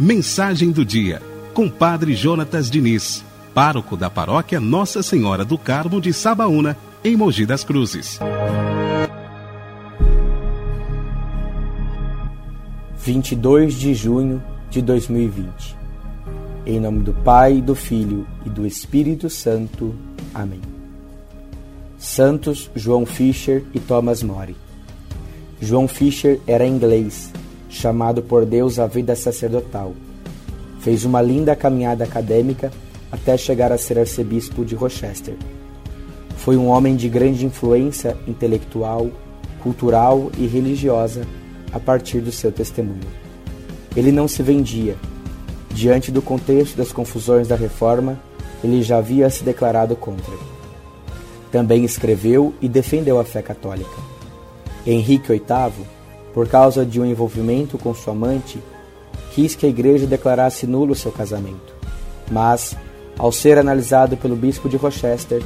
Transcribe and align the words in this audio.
Mensagem 0.00 0.72
do 0.72 0.84
dia, 0.84 1.22
com 1.54 1.68
Padre 1.68 2.16
Jonatas 2.16 2.68
Diniz, 2.68 3.24
pároco 3.54 3.96
da 3.96 4.10
paróquia 4.10 4.58
Nossa 4.58 5.00
Senhora 5.00 5.44
do 5.44 5.56
Carmo 5.56 6.00
de 6.00 6.12
Sabaúna, 6.12 6.76
em 7.04 7.16
Mogi 7.16 7.46
das 7.46 7.62
Cruzes. 7.62 8.18
22 12.98 13.74
de 13.74 13.94
junho 13.94 14.42
de 14.68 14.82
2020. 14.82 15.76
Em 16.66 16.80
nome 16.80 17.04
do 17.04 17.12
Pai, 17.12 17.60
do 17.60 17.76
Filho 17.76 18.26
e 18.44 18.50
do 18.50 18.66
Espírito 18.66 19.30
Santo. 19.30 19.94
Amém. 20.34 20.60
Santos 21.96 22.68
João 22.74 23.06
Fisher 23.06 23.62
e 23.72 23.78
Thomas 23.78 24.20
More. 24.24 24.56
João 25.62 25.88
Fisher 25.88 26.40
era 26.46 26.66
inglês, 26.66 27.30
chamado 27.70 28.22
por 28.22 28.44
Deus 28.44 28.78
à 28.78 28.86
vida 28.86 29.16
sacerdotal. 29.16 29.94
Fez 30.80 31.04
uma 31.06 31.22
linda 31.22 31.56
caminhada 31.56 32.04
acadêmica 32.04 32.70
até 33.10 33.36
chegar 33.36 33.72
a 33.72 33.78
ser 33.78 33.98
arcebispo 33.98 34.64
de 34.64 34.74
Rochester. 34.74 35.36
Foi 36.36 36.56
um 36.56 36.66
homem 36.66 36.96
de 36.96 37.08
grande 37.08 37.46
influência 37.46 38.16
intelectual, 38.26 39.08
cultural 39.62 40.30
e 40.36 40.46
religiosa 40.46 41.22
a 41.72 41.80
partir 41.80 42.20
do 42.20 42.32
seu 42.32 42.52
testemunho. 42.52 43.08
Ele 43.96 44.12
não 44.12 44.28
se 44.28 44.42
vendia, 44.42 44.96
Diante 45.74 46.12
do 46.12 46.20
contexto 46.20 46.76
das 46.76 46.92
confusões 46.92 47.48
da 47.48 47.56
reforma, 47.56 48.20
ele 48.62 48.82
já 48.82 48.98
havia 48.98 49.28
se 49.30 49.42
declarado 49.42 49.96
contra. 49.96 50.34
Também 51.50 51.82
escreveu 51.84 52.54
e 52.60 52.68
defendeu 52.68 53.18
a 53.18 53.24
fé 53.24 53.40
católica. 53.40 53.90
Henrique 54.86 55.28
VIII, 55.28 55.86
por 56.34 56.48
causa 56.48 56.84
de 56.84 57.00
um 57.00 57.04
envolvimento 57.04 57.78
com 57.78 57.94
sua 57.94 58.12
amante, 58.12 58.58
quis 59.32 59.54
que 59.54 59.66
a 59.66 59.68
igreja 59.68 60.06
declarasse 60.06 60.66
nulo 60.66 60.94
seu 60.94 61.12
casamento. 61.12 61.74
Mas, 62.30 62.76
ao 63.18 63.30
ser 63.30 63.58
analisado 63.58 64.16
pelo 64.16 64.36
bispo 64.36 64.68
de 64.68 64.76
Rochester, 64.76 65.42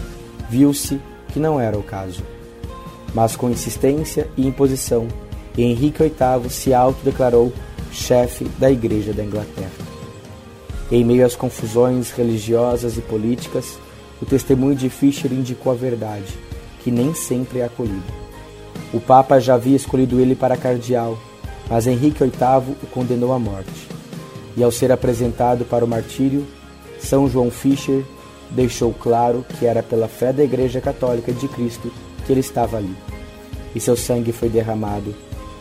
viu-se 0.48 1.00
que 1.32 1.38
não 1.38 1.60
era 1.60 1.78
o 1.78 1.82
caso. 1.82 2.22
Mas 3.14 3.36
com 3.36 3.50
insistência 3.50 4.28
e 4.36 4.46
imposição, 4.46 5.08
Henrique 5.56 6.02
VIII 6.02 6.50
se 6.50 6.72
autodeclarou 6.74 7.52
chefe 7.92 8.44
da 8.58 8.70
Igreja 8.70 9.12
da 9.12 9.24
Inglaterra. 9.24 9.70
Em 10.90 11.04
meio 11.04 11.26
às 11.26 11.34
confusões 11.34 12.10
religiosas 12.10 12.96
e 12.96 13.00
políticas, 13.00 13.78
o 14.20 14.26
testemunho 14.26 14.76
de 14.76 14.88
Fischer 14.88 15.32
indicou 15.32 15.72
a 15.72 15.74
verdade, 15.74 16.32
que 16.82 16.90
nem 16.90 17.12
sempre 17.14 17.60
é 17.60 17.64
acolhida. 17.64 18.25
O 18.92 19.00
Papa 19.00 19.38
já 19.40 19.54
havia 19.54 19.76
escolhido 19.76 20.20
ele 20.20 20.34
para 20.34 20.56
cardeal, 20.56 21.18
mas 21.68 21.86
Henrique 21.86 22.22
VIII 22.22 22.76
o 22.82 22.86
condenou 22.86 23.32
à 23.32 23.38
morte. 23.38 23.88
E 24.56 24.62
ao 24.62 24.70
ser 24.70 24.90
apresentado 24.90 25.64
para 25.64 25.84
o 25.84 25.88
martírio, 25.88 26.46
São 26.98 27.28
João 27.28 27.50
Fischer 27.50 28.04
deixou 28.50 28.92
claro 28.92 29.44
que 29.58 29.66
era 29.66 29.82
pela 29.82 30.08
fé 30.08 30.32
da 30.32 30.44
Igreja 30.44 30.80
Católica 30.80 31.32
de 31.32 31.48
Cristo 31.48 31.92
que 32.24 32.32
ele 32.32 32.40
estava 32.40 32.76
ali. 32.76 32.96
E 33.74 33.80
seu 33.80 33.96
sangue 33.96 34.32
foi 34.32 34.48
derramado 34.48 35.14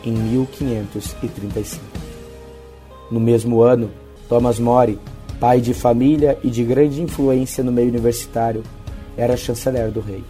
em 0.03 0.11
1535. 0.11 1.83
No 3.11 3.19
mesmo 3.19 3.61
ano, 3.61 3.91
Thomas 4.29 4.59
More 4.59 4.97
pai 5.39 5.59
de 5.59 5.73
família 5.73 6.37
e 6.43 6.49
de 6.49 6.63
grande 6.63 7.01
influência 7.01 7.63
no 7.63 7.71
meio 7.71 7.89
universitário, 7.89 8.63
era 9.17 9.37
chanceler 9.37 9.91
do 9.91 9.99
rei, 9.99 10.23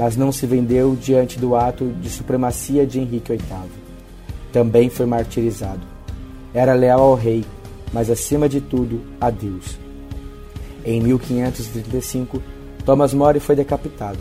mas 0.00 0.16
não 0.16 0.32
se 0.32 0.46
vendeu 0.46 0.96
diante 0.98 1.38
do 1.38 1.54
ato 1.54 1.92
de 2.00 2.08
supremacia 2.08 2.86
de 2.86 2.98
Henrique 2.98 3.36
VIII. 3.36 3.70
Também 4.50 4.88
foi 4.88 5.04
martirizado. 5.04 5.82
Era 6.54 6.72
leal 6.72 7.02
ao 7.02 7.14
rei, 7.14 7.44
mas 7.92 8.08
acima 8.08 8.48
de 8.48 8.62
tudo 8.62 9.02
a 9.20 9.28
Deus. 9.28 9.78
Em 10.86 11.02
1535, 11.02 12.42
Thomas 12.82 13.12
More 13.12 13.38
foi 13.40 13.54
decapitado. 13.54 14.18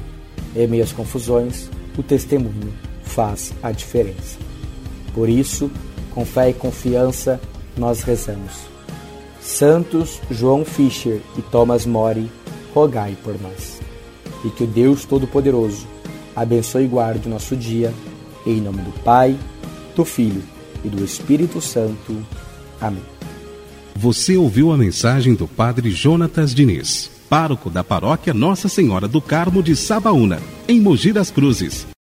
Em 0.54 0.68
meio 0.68 0.84
às 0.84 0.92
confusões, 0.92 1.70
o 1.98 2.04
testemunho 2.04 2.74
faz 3.02 3.54
a 3.64 3.72
diferença. 3.72 4.38
Por 5.14 5.30
isso, 5.30 5.72
com 6.14 6.26
fé 6.26 6.50
e 6.50 6.54
confiança, 6.54 7.40
nós 7.78 8.02
rezamos. 8.02 8.68
Santos 9.40 10.20
João 10.30 10.66
Fischer 10.66 11.22
e 11.38 11.42
Thomas 11.42 11.86
More, 11.86 12.30
rogai 12.74 13.16
por 13.24 13.40
nós. 13.40 13.79
E 14.44 14.50
que 14.50 14.64
o 14.64 14.68
Deus 14.68 15.06
Todo-Poderoso 15.06 15.86
abençoe 16.36 16.86
e 16.86 16.88
guarde 16.88 17.28
o 17.28 17.32
nosso 17.32 17.56
dia, 17.56 17.94
em 18.46 18.62
nome 18.62 18.82
do 18.82 18.92
Pai, 19.02 19.38
do 19.96 20.06
Filho 20.06 20.42
e 20.84 20.88
do 20.88 21.04
Espírito 21.04 21.60
Santo. 21.60 22.16
Amém. 22.80 23.04
Você 23.96 24.38
ouviu 24.38 24.72
a 24.72 24.78
mensagem 24.78 25.36
do 25.36 25.46
Padre 25.46 25.92
Jonatas 25.92 26.56
Diniz, 26.56 27.12
pároco 27.30 27.70
da 27.70 27.84
paróquia 27.84 28.34
Nossa 28.34 28.70
Senhora 28.70 29.10
do 29.10 29.22
Carmo 29.22 29.62
de 29.62 29.76
Sabaúna, 29.76 30.40
em 30.70 30.80
Mogi 30.80 31.12
das 31.12 31.30
Cruzes. 31.30 31.86